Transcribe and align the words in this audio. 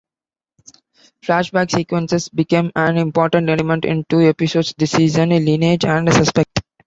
Flashback 1.23 1.69
sequences 1.69 2.27
became 2.29 2.71
an 2.75 2.97
important 2.97 3.51
element 3.51 3.85
in 3.85 4.03
two 4.09 4.21
episodes 4.27 4.73
this 4.79 4.93
season, 4.93 5.29
"Lineage" 5.29 5.85
and 5.85 6.11
"Suspect". 6.11 6.59